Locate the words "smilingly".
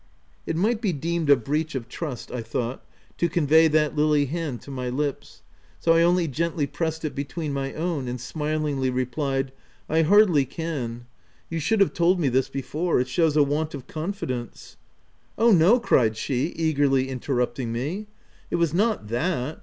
8.19-8.89